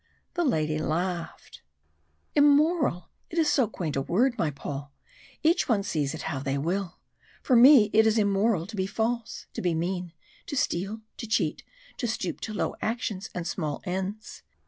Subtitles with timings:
[0.33, 1.61] The lady laughed.
[2.33, 3.11] "Immoral!
[3.29, 4.91] It is so quaint a word, my Paul!
[5.43, 6.97] Each one sees it how they will.
[7.43, 10.11] For me it is immoral to be false, to be mean,
[10.47, 11.61] to steal, to cheat,
[11.97, 14.41] to stoop to low actions and small ends.